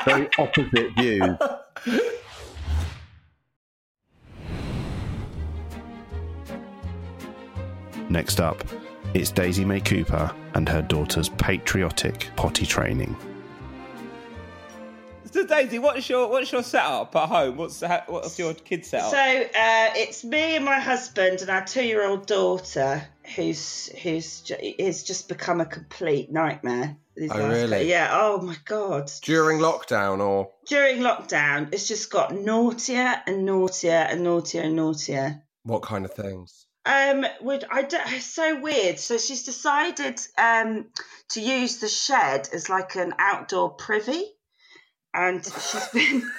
[0.06, 1.38] very opposite views.
[8.10, 8.64] Next up,
[9.14, 13.16] it's Daisy May Cooper and her daughter's patriotic potty training.
[15.41, 17.58] Does Daisy, what's your what's your setup at home?
[17.58, 19.12] What's the, what's your kid setup?
[19.12, 23.04] So uh, it's me and my husband and our two-year-old daughter,
[23.36, 26.95] who's who's ju- is just become a complete nightmare.
[27.15, 27.80] these Oh, really?
[27.80, 28.10] cou- Yeah.
[28.12, 29.12] Oh my god.
[29.23, 35.41] During lockdown or During lockdown, it's just got naughtier and naughtier and naughtier and naughtier.
[35.63, 36.67] what kind of things?
[36.86, 37.82] Um, would I?
[37.84, 38.99] don't- It's so weird.
[38.99, 40.88] So she's decided um
[41.30, 44.23] to use the shed as like an outdoor privy,
[45.13, 46.32] and she's been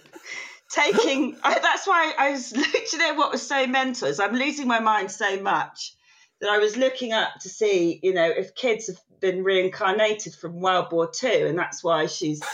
[0.70, 1.36] taking.
[1.42, 2.52] I, that's why I was.
[2.52, 4.08] You know what was so mental?
[4.08, 5.94] Is I'm losing my mind so much
[6.40, 10.60] that I was looking up to see, you know, if kids have been reincarnated from
[10.60, 12.42] World War Two, and that's why she's.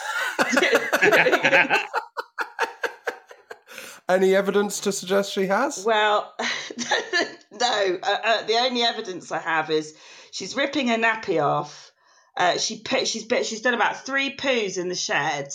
[4.08, 5.84] Any evidence to suggest she has?
[5.86, 6.34] Well,
[7.52, 7.98] no.
[8.02, 9.94] Uh, uh, the only evidence I have is
[10.32, 11.91] she's ripping her nappy off.
[12.36, 15.48] Uh, she put, she's she's done about three poos in the shed,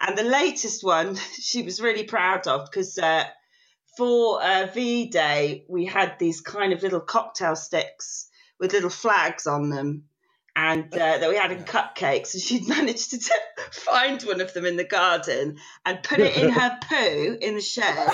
[0.00, 3.24] and the latest one she was really proud of because uh,
[3.96, 9.46] for uh, V Day we had these kind of little cocktail sticks with little flags
[9.46, 10.04] on them.
[10.56, 13.32] And uh, that we had in cupcakes, and she'd managed to t-
[13.70, 17.60] find one of them in the garden and put it in her poo in the
[17.60, 18.08] shed.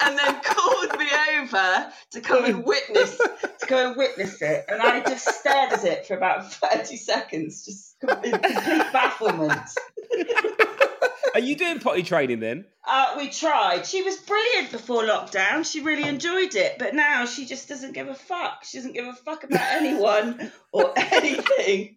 [0.00, 1.08] And then called me
[1.40, 3.20] over to come and witness
[3.62, 4.64] to go and witness it.
[4.68, 9.68] And I just stared at it for about thirty seconds, just in complete bafflement.
[11.34, 12.66] Are you doing potty training then?
[12.86, 13.86] Uh, we tried.
[13.86, 15.64] She was brilliant before lockdown.
[15.70, 18.64] She really enjoyed it, but now she just doesn't give a fuck.
[18.64, 21.96] She doesn't give a fuck about anyone or anything.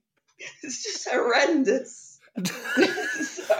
[0.64, 2.20] It's just horrendous.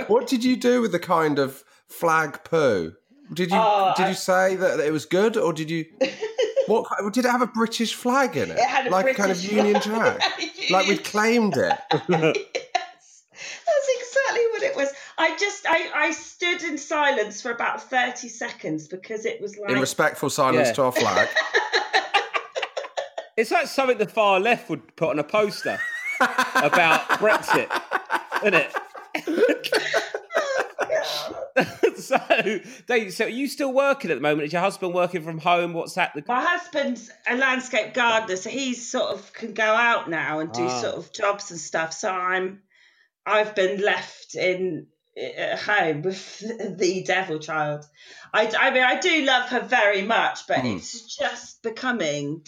[0.08, 2.94] What did you do with the kind of flag poo?
[3.34, 5.86] Did you Oh, did I- you say that it was good, or did you?
[6.68, 8.58] What did it have a British flag in it?
[8.58, 10.20] It had a like a kind of Union flag.
[10.20, 10.40] Jack,
[10.72, 11.78] like we'd claimed it.
[11.92, 14.90] That's exactly what it was.
[15.18, 19.72] I just I, I stood in silence for about thirty seconds because it was like
[19.72, 20.74] In respectful silence Yeah.
[20.74, 21.28] to our flag.
[23.38, 25.78] It's like something the far left would put on a poster
[26.22, 27.68] about Brexit,
[28.42, 30.02] isn't it?
[31.98, 32.18] so,
[32.88, 34.48] Dave, so are you still working at the moment?
[34.48, 35.74] Is your husband working from home?
[35.74, 36.12] What's that?
[36.14, 36.24] The...
[36.28, 40.64] My husband's a landscape gardener, so he's sort of can go out now and do
[40.66, 40.82] Ah.
[40.82, 41.94] sort of jobs and stuff.
[41.94, 42.62] So I'm,
[43.26, 44.88] I've been left in
[45.18, 46.40] at home with
[46.78, 47.86] the devil child.
[48.34, 50.76] I, I mean, I do love her very much, but Hmm.
[50.76, 52.46] it's just becoming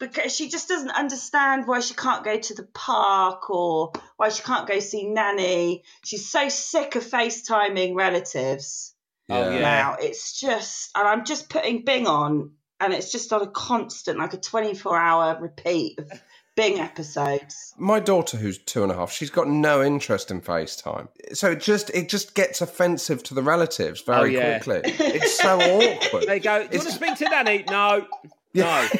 [0.00, 4.42] because she just doesn't understand why she can't go to the park or why she
[4.42, 5.84] can't go see nanny.
[6.04, 8.94] She's so sick of FaceTiming relatives
[9.28, 9.60] Oh, yeah.
[9.60, 9.96] now.
[10.00, 14.32] It's just, and I'm just putting Bing on, and it's just on a constant, like
[14.34, 16.10] a 24 hour repeat of
[16.56, 17.72] Bing episodes.
[17.78, 21.06] My daughter, who's two and a half, she's got no interest in FaceTime.
[21.32, 24.58] So it just it just gets offensive to the relatives very Oh, yeah.
[24.58, 24.92] quickly.
[24.98, 26.24] It's so awkward.
[26.26, 27.64] They go, Do you It's- want to speak to Nanny?
[27.70, 28.06] No.
[28.52, 28.88] No.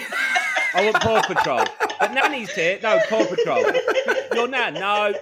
[0.74, 1.64] I want Paw Patrol.
[1.98, 2.78] But Nanny's here.
[2.82, 3.64] No, Paw Patrol.
[4.34, 4.74] Your Nan?
[4.74, 5.14] No.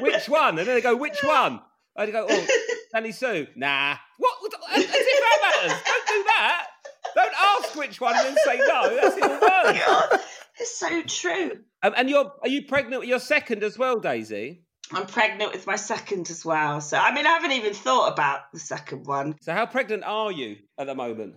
[0.00, 0.58] Which one?
[0.58, 1.60] And then they go, Which one?
[1.96, 2.46] And they go, Oh,
[2.94, 3.46] Nanny Sue?
[3.56, 3.96] Nah.
[4.18, 4.34] What?
[4.72, 5.82] As if that matters.
[5.84, 6.66] Don't do that.
[7.14, 8.96] Don't ask which one and then say no.
[8.96, 10.20] That's even worse.
[10.60, 11.52] It's so true.
[11.82, 14.60] Um, and you're are you pregnant with your second as well, Daisy?
[14.92, 16.82] I'm pregnant with my second as well.
[16.82, 19.36] So, I mean, I haven't even thought about the second one.
[19.40, 21.36] So how pregnant are you at the moment?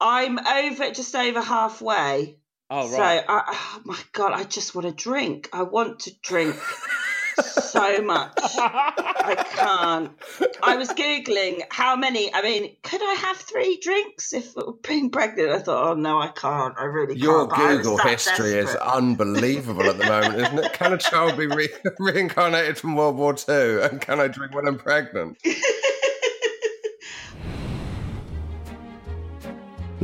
[0.00, 2.36] I'm over, just over halfway.
[2.70, 3.24] Oh So, right.
[3.28, 5.48] I, oh my God, I just want to drink.
[5.52, 6.54] I want to drink
[7.42, 8.32] so much.
[8.38, 10.12] I can't.
[10.62, 15.50] I was Googling how many, I mean, could I have three drinks if being pregnant?
[15.50, 16.74] I thought, oh no, I can't.
[16.78, 17.58] I really Your can't.
[17.58, 20.72] Your Google that history is unbelievable at the moment, isn't it?
[20.72, 23.82] Can a child be re- reincarnated from World War II?
[23.82, 25.38] And can I drink when I'm pregnant?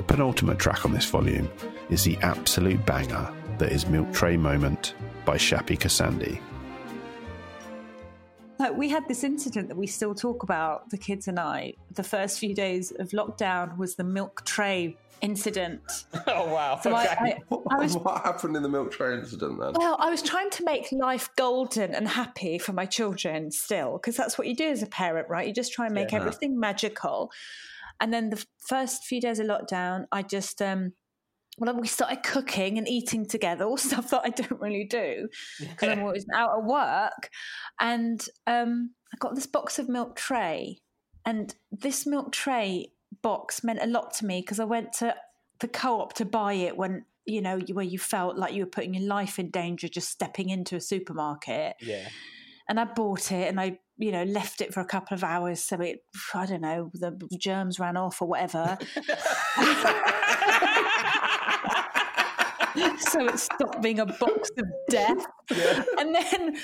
[0.06, 1.50] penultimate track on this volume
[1.90, 6.40] is the absolute banger that is Milk Tray Moment by Shappi Khorsandi.
[8.58, 11.74] Like we had this incident that we still talk about, the kids and I.
[11.92, 15.80] The first few days of lockdown was the milk tray incident.
[16.28, 16.80] Oh wow.
[16.82, 17.38] So I, I,
[17.70, 19.72] I was what happened in the milk tray incident then?
[19.74, 24.16] well, I was trying to make life golden and happy for my children still, because
[24.16, 25.46] that's what you do as a parent, right?
[25.46, 26.18] You just try and make Yeah.
[26.18, 27.30] everything magical.
[28.00, 30.92] And then the first few days of lockdown, I just um
[31.58, 35.28] well, we started cooking and eating together, all stuff that I don't really do
[35.58, 37.30] because I'm always out at work.
[37.80, 40.78] And um, I got this box of milk tray,
[41.24, 45.14] and this milk tray box meant a lot to me because I went to
[45.60, 48.94] the co-op to buy it when you know where you felt like you were putting
[48.94, 51.76] your life in danger just stepping into a supermarket.
[51.80, 52.08] Yeah.
[52.68, 55.62] and I bought it and I, you know, left it for a couple of hours
[55.62, 56.00] so it,
[56.34, 58.76] I don't know, the germs ran off or whatever.
[62.98, 65.26] so it stopped being a box of death.
[65.98, 66.56] And then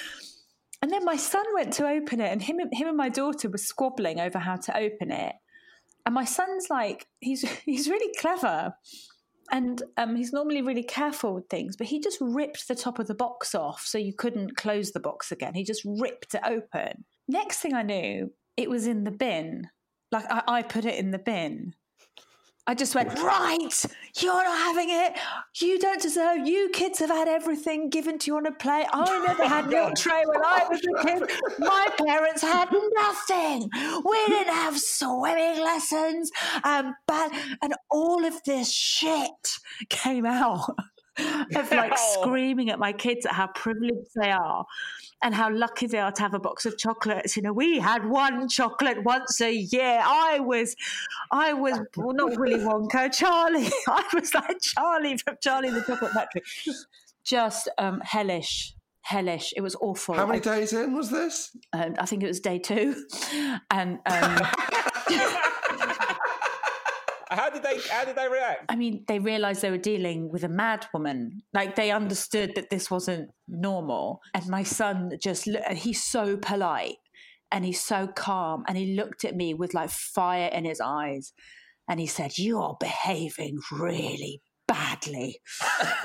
[0.82, 3.58] and then my son went to open it and him him and my daughter were
[3.58, 5.34] squabbling over how to open it.
[6.04, 8.74] And my son's like, he's he's really clever.
[9.50, 13.06] And um, he's normally really careful with things, but he just ripped the top of
[13.06, 15.54] the box off so you couldn't close the box again.
[15.54, 17.04] He just ripped it open.
[17.32, 19.68] Next thing I knew, it was in the bin.
[20.10, 21.74] Like I, I put it in the bin.
[22.66, 23.86] I just went, right,
[24.20, 25.18] you're not having it.
[25.60, 28.86] You don't deserve, you kids have had everything given to you on a plate.
[28.92, 31.30] I never had milk tray when I was a kid.
[31.58, 33.68] My parents had nothing.
[34.04, 36.30] We didn't have swimming lessons.
[36.64, 39.56] Um, but, and all of this shit
[39.88, 40.76] came out
[41.56, 44.64] of like screaming at my kids at how privileged they are
[45.22, 47.36] and how lucky they are to have a box of chocolates.
[47.36, 50.00] You know, we had one chocolate once a year.
[50.02, 50.74] I was,
[51.30, 53.70] I was well, not Willy Wonka, Charlie.
[53.88, 56.42] I was like Charlie from Charlie the Chocolate Factory.
[57.24, 58.74] Just um, hellish.
[59.02, 59.52] Hellish.
[59.56, 60.14] It was awful.
[60.14, 61.56] How many days in was this?
[61.72, 63.04] Um, I think it was day two,
[63.70, 64.38] and um,
[67.34, 67.78] How did they?
[67.90, 68.66] How did they react?
[68.68, 71.42] I mean, they realized they were dealing with a mad woman.
[71.52, 74.20] Like they understood that this wasn't normal.
[74.34, 76.96] And my son just, and he's so polite
[77.50, 78.64] and he's so calm.
[78.68, 81.32] And he looked at me with like fire in his eyes.
[81.88, 85.40] And he said, You are behaving really badly.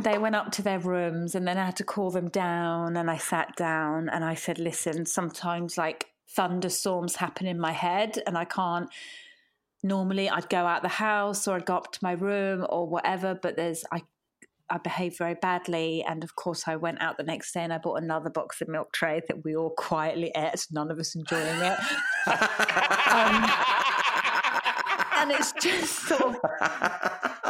[0.00, 3.10] they went up to their rooms and then I had to call them down and
[3.10, 8.36] I sat down and I said, listen, sometimes like thunderstorms happen in my head and
[8.36, 8.88] I can't
[9.82, 13.38] normally I'd go out the house or I'd go up to my room or whatever,
[13.40, 14.02] but there's I
[14.68, 17.78] I behaved very badly and of course I went out the next day and I
[17.78, 21.46] bought another box of milk tray that we all quietly ate, none of us enjoying
[21.46, 21.78] it.
[22.26, 23.50] um,
[25.18, 26.36] and it's just sort of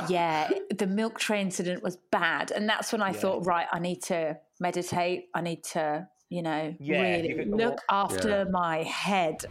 [0.09, 2.51] yeah, the milk tray incident was bad.
[2.51, 5.27] And that's when I thought, right, I need to meditate.
[5.35, 7.85] I need to, you know, Yeah, really it look walk.
[7.89, 8.45] after Yeah.
[8.51, 9.45] my head.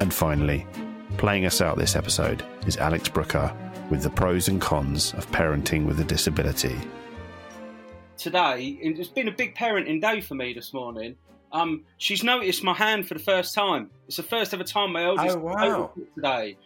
[0.00, 0.66] And finally,
[1.18, 3.54] playing us out this episode is Alex Brooker
[3.90, 6.76] with the pros and cons of parenting with a disability.
[8.18, 8.78] today.
[8.80, 11.16] It's been a big parenting day for me this morning.
[11.50, 13.90] Um, she's noticed my hand for the first time.
[14.06, 15.54] It's the first ever time my eldest Oh, wow.
[15.56, 16.56] noticed it today,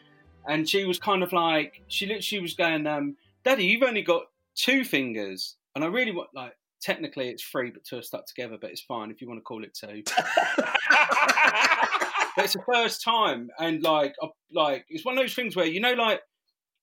[0.47, 4.25] and she was kind of like, she literally was going, um, "Daddy, you've only got
[4.55, 6.53] two fingers," and I really want like.
[6.87, 8.59] Technically, it's three, but two are stuck together.
[8.61, 10.05] But it's fine if you want to call it two.
[12.37, 15.67] but it's the first time, and like, I, like it's one of those things where
[15.67, 16.21] you know, like,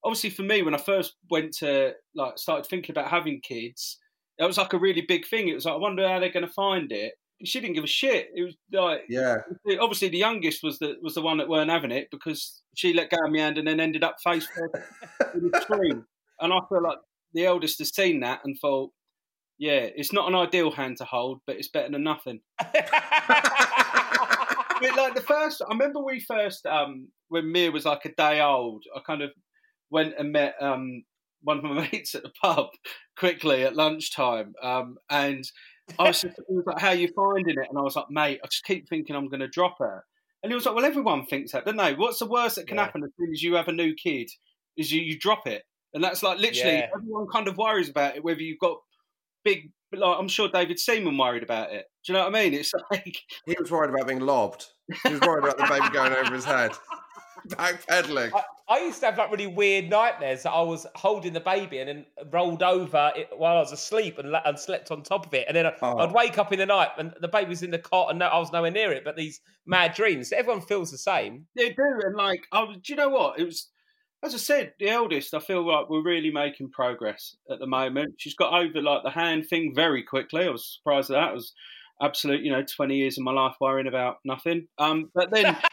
[0.03, 3.97] obviously for me, when I first went to like started thinking about having kids,
[4.39, 5.47] that was like a really big thing.
[5.47, 7.13] It was like, I wonder how they're going to find it.
[7.45, 8.27] She didn't give a shit.
[8.35, 9.37] It was like, Yeah.
[9.79, 13.09] obviously the youngest was the was the one that weren't having it because she let
[13.09, 14.75] go of my hand and then ended up face first
[15.33, 16.03] in the screen.
[16.41, 16.97] And I feel like
[17.33, 18.91] the eldest has seen that and thought,
[19.63, 22.41] yeah, it's not an ideal hand to hold, but it's better than nothing.
[22.59, 22.73] but
[24.97, 28.83] like the first, I remember we first, um, when Mia was like a day old,
[28.93, 29.31] I kind of
[29.89, 31.03] went and met um,
[31.43, 32.71] one of my mates at the pub
[33.17, 35.45] quickly at lunchtime, um, and
[35.97, 38.41] I was just was like, "How are you finding it?" And I was like, "Mate,
[38.43, 40.03] I just keep thinking I'm going to drop her."
[40.43, 41.95] And he was like, "Well, everyone thinks that, don't they?
[41.95, 44.29] What's the worst that can happen as soon as you have a new kid
[44.75, 46.87] is you, you drop it." And that's like literally Yeah.
[46.93, 48.79] everyone kind of worries about it, whether you've got
[49.43, 49.71] big.
[49.95, 51.85] Like I'm sure David Seaman worried about it.
[52.03, 52.53] Do you know what I mean?
[52.53, 54.65] It's like He was worried about being lobbed.
[55.03, 56.71] He was worried about the baby going over his head.
[57.49, 58.33] Backpedaling.
[58.33, 61.79] Uh, I used to have like really weird nightmares that I was holding the baby
[61.79, 65.33] and then rolled over it while I was asleep and, and slept on top of
[65.33, 65.45] it.
[65.47, 65.97] And then I, Oh.
[65.97, 68.27] I'd wake up in the night and the baby was in the cot and no,
[68.27, 69.03] I was nowhere near it.
[69.03, 71.45] But these mad dreams, everyone feels the same.
[71.55, 73.37] They do, and like, I was, do you know what?
[73.39, 73.69] It was,
[74.23, 75.33] as I said, the eldest.
[75.33, 78.15] I feel like we're really making progress at the moment.
[78.17, 80.45] She's got over like the hand thing very quickly.
[80.45, 81.29] I was surprised at that.
[81.31, 81.53] It was
[82.01, 84.67] absolute, you know, twenty years of my life worrying about nothing.
[84.77, 85.57] Um, but then.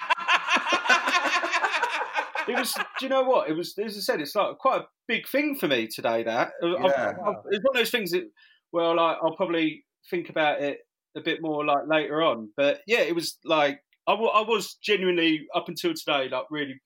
[2.49, 2.75] It was.
[2.75, 3.49] Do you know what?
[3.49, 3.79] It was.
[3.79, 6.25] As I said, it's like quite a big thing for me today.
[6.25, 7.13] That Yeah.
[7.25, 8.25] I've- it's one of those things that.
[8.73, 10.79] Well, like I'll probably think about it
[11.17, 12.51] a bit more like later on.
[12.57, 16.81] But yeah, it was like I wa- I was genuinely up until today like really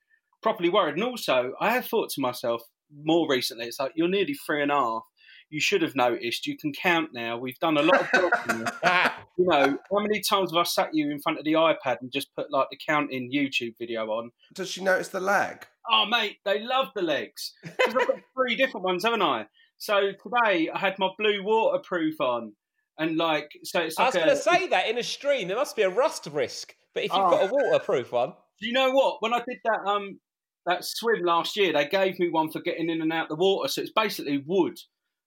[0.44, 2.62] properly worried, and also I have thought to myself
[3.02, 3.64] more recently.
[3.66, 5.02] It's like you're nearly three and a half.
[5.50, 6.46] You should have noticed.
[6.46, 7.36] You can count now.
[7.38, 8.60] We've done a lot of talking.
[9.38, 12.12] you know, how many times have I sat you in front of the iPad and
[12.12, 14.30] just put like the counting YouTube video on?
[14.54, 15.66] Does she notice the lag?
[15.90, 17.52] Oh, mate, they love the legs.
[17.64, 19.46] 'Cause I've got three different ones, haven't I?
[19.78, 22.52] So today I had my blue waterproof on,
[22.98, 25.56] and like, so it's I like was going to say that in a stream there
[25.56, 27.30] must be a rust risk, but if you've Oh.
[27.30, 29.16] got a waterproof one, Do you know what?
[29.20, 30.18] When I did that um
[30.66, 33.68] that swim last year, they gave me one for getting in and out the water.
[33.68, 34.78] So it's basically wood,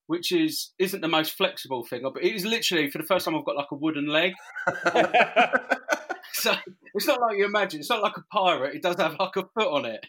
[0.08, 3.36] which is isn't the most flexible thing, but it is literally for the first time
[3.36, 4.34] I've got like a wooden leg.
[6.34, 6.54] so
[6.94, 7.80] it's not like you imagine.
[7.80, 8.76] It's not like a pirate.
[8.76, 10.06] It does have like a foot on it.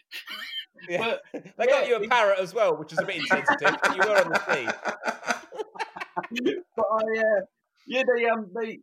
[0.87, 1.15] Yeah.
[1.57, 3.77] they got you a parrot as well, which is a bit insensitive.
[3.81, 4.67] but you were on the sea.
[6.75, 7.41] but I, uh,
[7.87, 8.79] yeah, they um, they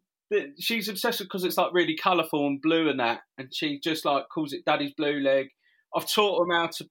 [0.58, 4.24] she's obsessed because it's like really colourful and blue and that, and she just like
[4.32, 5.48] calls it Daddy's blue leg.
[5.96, 6.88] I've taught them how to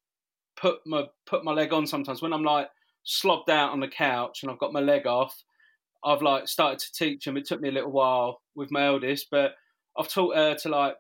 [0.56, 2.70] put my put my leg on sometimes when I'm like
[3.06, 5.44] slobbed out on the couch and I've got my leg off.
[6.04, 7.38] I've like started to teach them.
[7.38, 9.54] It took me a little while with my eldest, but
[9.98, 10.96] I've taught her to like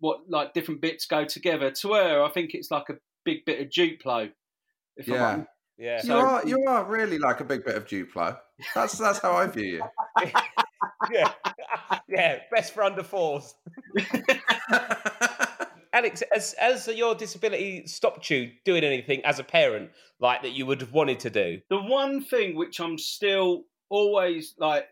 [0.00, 1.70] what like different bits go together.
[1.70, 2.94] To her, I think it's like a
[3.24, 4.30] big bit of Duplo.
[4.96, 5.26] If I'm Yeah.
[5.26, 5.48] honest.
[5.76, 6.02] Yeah.
[6.04, 8.38] You are you are really like a big bit of Duplo.
[8.74, 9.82] That's that's how I view you.
[11.10, 11.32] yeah,
[12.08, 13.54] yeah, best for under fours.
[15.94, 20.66] Alex, as as your disability stopped you doing anything as a parent, like that you
[20.66, 21.60] would have wanted to do?
[21.70, 24.88] The one thing which I'm still always like,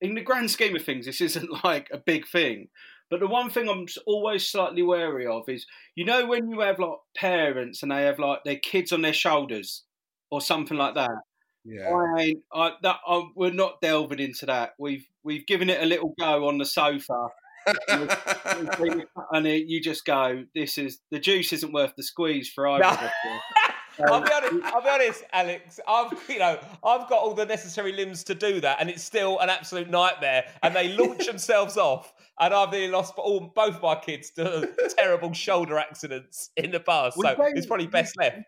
[0.00, 2.68] in the grand scheme of things, this isn't like a big thing.
[3.10, 6.78] But the one thing I'm always slightly wary of is, you know, when you have
[6.78, 9.84] like parents and they have like their kids on their shoulders
[10.30, 11.10] or something like that.
[11.64, 11.90] Yeah.
[11.90, 12.42] I ain't.
[12.52, 14.74] I, that I, we're not delving into that.
[14.78, 17.28] We've we've given it a little go on the sofa,
[19.32, 20.44] and it, you just go.
[20.54, 22.84] This is the juice isn't worth the squeeze for either.
[22.84, 23.10] of.
[24.08, 24.64] I'll be honest.
[24.64, 25.80] I'll be honest, Alex.
[25.86, 29.38] I've you know I've got all the necessary limbs to do that, and it's still
[29.40, 30.44] an absolute nightmare.
[30.62, 35.32] And they launch themselves off, and I've nearly lost all both my kids to terrible
[35.32, 37.16] shoulder accidents in the past.
[37.16, 38.38] So don't- it's probably best left.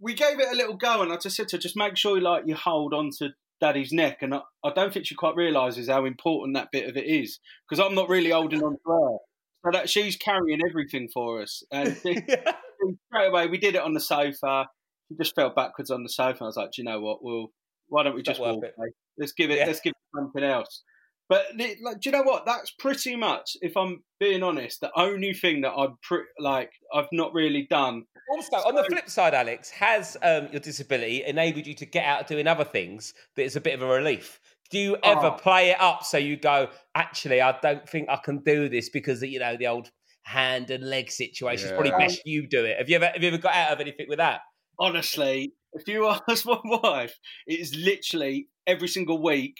[0.00, 2.44] we gave it a little go, and I just said to just make sure like
[2.46, 3.28] you hold onto
[3.60, 6.96] Daddy's neck, and I, I don't think she quite realises how important that bit of
[6.96, 7.38] it is
[7.68, 9.18] because I'm not really holding on to her,
[9.64, 11.62] so that she's carrying everything for us.
[11.72, 14.66] And she- straight away, we did it on the sofa.
[15.08, 16.44] She just fell backwards on the sofa.
[16.44, 17.22] I was like, do you know what?
[17.22, 17.48] We'll
[17.88, 18.74] why don't we just walk it.
[19.16, 19.58] Let's give it.
[19.58, 19.66] Yeah.
[19.66, 20.82] Let's give it something else.
[21.28, 21.46] But
[21.82, 22.46] like, do you know what?
[22.46, 27.08] That's pretty much, if I'm being honest, the only thing that I'm pre- like I've
[27.12, 28.04] not really done.
[28.30, 32.26] Also, on the flip side, Alex, has um, your disability enabled you to get out
[32.26, 34.40] doing other things that is a bit of a relief?
[34.70, 35.30] Do you ever Oh.
[35.32, 39.22] play it up so you go, actually, I don't think I can do this because
[39.22, 39.90] you know the old
[40.24, 41.68] hand and leg situation?
[41.68, 42.78] It's probably best you do it.
[42.78, 44.40] Have you ever have you ever got out of anything with that?
[44.80, 49.56] honestly, if you ask my wife, it is literally every single week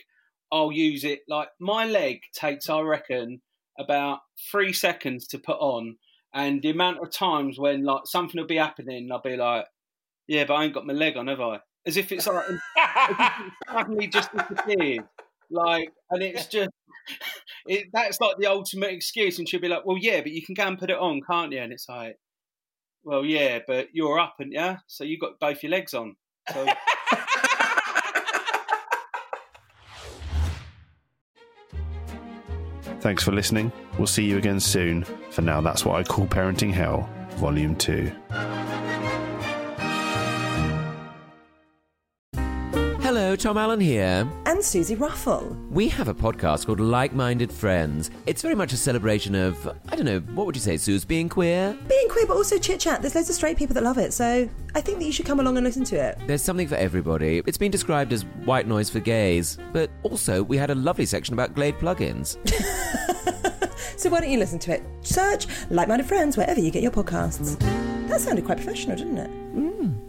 [0.50, 1.20] I'll use it.
[1.28, 3.40] Like my leg takes, I reckon,
[3.78, 4.20] about
[4.50, 5.96] three seconds to put on,
[6.34, 9.66] and the amount of times when like something will be happening, I'll be like,
[10.26, 13.10] "Yeah, but I ain't got my leg on, have I?" As if it's like as
[13.10, 15.04] if it's suddenly just disappeared.
[15.50, 16.70] Like, and it's just
[17.66, 20.54] it, that's like the ultimate excuse, and she'll be like, "Well, yeah, but you can
[20.54, 22.18] go and put it on, can't you?" And it's like,
[23.04, 26.16] well, yeah, but you're up, and yeah, so you got both your legs on.
[26.52, 26.66] So
[33.00, 33.72] Thanks for listening.
[33.96, 35.04] We'll see you again soon.
[35.30, 38.10] For now, that's what I call Parenting Hell, Volume 2.
[43.38, 44.28] Tom Allen here.
[44.46, 45.56] And Suzi Ruffell.
[45.70, 48.10] We have a podcast called Like Minded Friends.
[48.26, 51.28] It's very much a celebration of, I don't know, what would you say, Suze, being
[51.28, 51.76] queer?
[51.88, 53.00] Being queer, but also chit chat.
[53.00, 55.38] There's loads of straight people that love it, so I think that you should come
[55.38, 56.18] along and listen to it.
[56.26, 57.42] There's something for everybody.
[57.46, 61.32] It's been described as white noise for gays, but also we had a lovely section
[61.34, 62.36] about Glade plugins.
[63.98, 64.82] So why don't you listen to it?
[65.02, 67.58] Search Like Minded Friends wherever you get your podcasts.
[68.08, 69.28] That sounded quite professional, didn't it?
[69.28, 70.07] Hmm.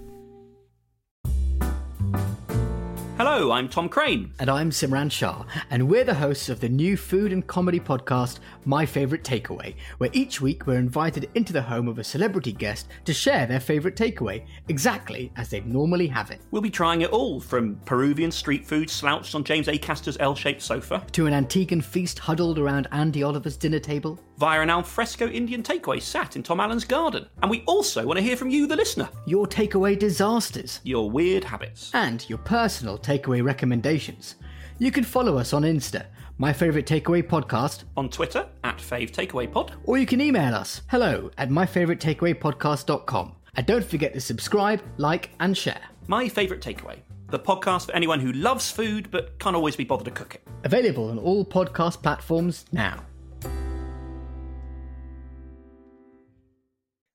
[3.19, 4.31] Hello, I'm Tom Craine.
[4.39, 8.39] And I'm Simran Shah, and we're the hosts of the new food and comedy podcast,
[8.63, 12.87] My Favourite Takeaway, where each week we're invited into the home of a celebrity guest
[13.03, 16.39] to share their favourite takeaway, exactly as they'd normally have it.
[16.51, 20.61] We'll be trying it all from Peruvian street food slouched on James Acaster's L shaped
[20.61, 24.17] sofa, To an Antiguan feast huddled around Andi Oliver's dinner table.
[24.39, 27.27] Via an alfresco Indian takeaway sat in Tom Allen's garden.
[27.41, 29.09] And we also want to hear from you, the listener.
[29.25, 30.79] Your takeaway disasters.
[30.85, 31.91] Your weird habits.
[31.93, 34.35] And your personal takeaway recommendations.
[34.77, 36.05] You can follow us on Insta,
[36.37, 37.83] My Favourite Takeaway Podcast.
[37.97, 39.73] On Twitter, at Fave Takeaway Pod.
[39.83, 43.35] Or you can email us, hello at myfavouriteTakeawayPodcast.com.
[43.55, 45.81] And don't forget to subscribe, like, and share.
[46.07, 46.99] My favourite takeaway.
[47.27, 50.47] The podcast for anyone who loves food but can't always be bothered to cook it.
[50.63, 53.03] Available on all podcast platforms now.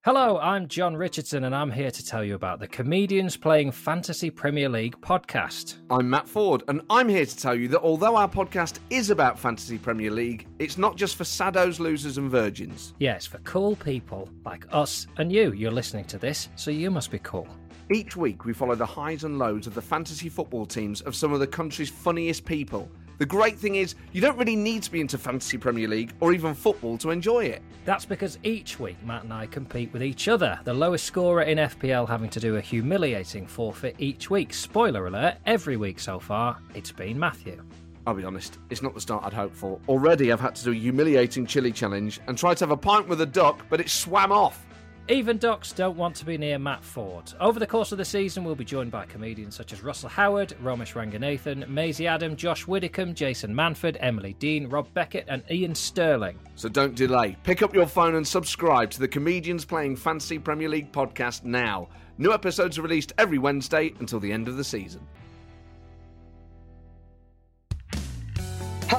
[0.05, 4.28] Hello, I'm Jon Richardson, and I'm here to tell you about the Comedians Playing Fantasy
[4.28, 5.76] Premier League podcast.
[5.88, 9.38] I'm Matt Forde, and I'm here to tell you that although our podcast is about
[9.38, 12.92] Fantasy Premier League, it's not just for saddos, losers, and virgins.
[12.98, 15.52] Yes, for cool people like us and you.
[15.55, 17.48] You're listening to this, so you must be cool.
[17.90, 21.32] Each week, we follow the highs and lows of the fantasy football teams of some
[21.32, 22.90] of the country's funniest people.
[23.18, 26.32] The great thing is, you don't really need to be into Fantasy Premier League or
[26.32, 27.62] even football to enjoy it.
[27.84, 31.58] That's because each week Matt and I compete with each other, the lowest scorer in
[31.58, 34.52] FPL having to do a humiliating forfeit each week.
[34.52, 37.62] Spoiler alert, every week so far, it's been Matthew.
[38.06, 39.78] I'll be honest, it's not the start I'd hoped for.
[39.88, 43.08] Already, I've had to do a humiliating chili challenge and try to have a pint
[43.08, 44.66] with a duck, but it swam off.
[45.09, 47.34] Even ducks don't want to be near Matt Forde.
[47.38, 50.55] Over the course of the season, we'll be joined by comedians such as Russell Howard,
[50.62, 56.38] Romesh Ranganathan, Maisie Adam, Josh Widdicombe, Jason Manford, Emily Dean, Rob Beckett, and Iain Stirling.
[56.55, 57.36] So don't delay.
[57.42, 61.90] Pick up your phone and subscribe to the Comedians Playing Fantasy Premier League podcast now.
[62.16, 65.07] New episodes are released every Wednesday until the end of the season.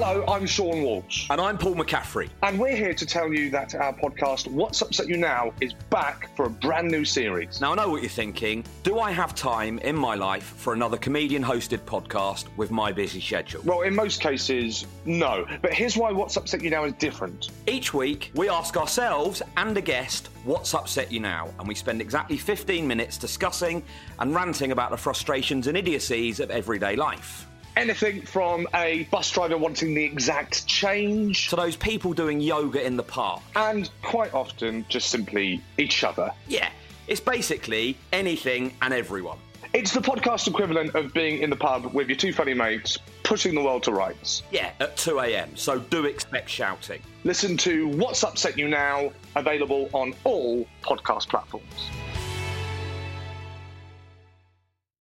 [0.07, 1.25] Hello, I'm Sean Walsh.
[1.31, 2.29] And I'm Paul McCaffrey.
[2.43, 6.29] And we're here to tell you that our podcast, What's Upset You Now, is back
[6.35, 7.59] for a brand new series.
[7.59, 8.63] Now, I know what you're thinking.
[8.83, 13.19] Do I have time in my life for another comedian hosted podcast with my busy
[13.19, 13.63] schedule?
[13.65, 15.47] Well, in most cases, no.
[15.63, 17.49] But here's why What's Upset You Now is different.
[17.65, 21.99] Each week, we ask ourselves and a guest what's upset you now, and we spend
[21.99, 23.81] exactly 15 minutes discussing
[24.19, 27.47] and ranting about the frustrations and idiocies of everyday life.
[27.77, 32.95] Anything from a bus driver wanting the exact change to those people doing yoga in
[32.95, 33.41] the park.
[33.55, 36.31] And quite often, just simply each other.
[36.47, 36.69] Yeah,
[37.07, 39.37] it's basically anything and everyone.
[39.73, 43.53] It's the podcast equivalent of being in the pub with your two funny mates, pushing
[43.53, 44.43] the world to rights.
[44.49, 47.01] Yeah, at 2 a.m., so do expect shouting.
[47.25, 51.89] Listen to What's Upset You Now, available on all podcast platforms.